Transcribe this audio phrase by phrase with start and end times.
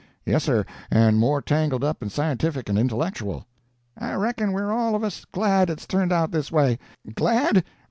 [0.25, 3.45] Yes, sir, and more tangled up and scientific and intellectual."
[3.95, 6.79] "I reckon we're all of us glad it's turned out this way.
[7.13, 7.63] Glad?